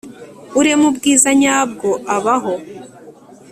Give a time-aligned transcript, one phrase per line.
[0.59, 2.53] Urema ubwiza nyabwo abaho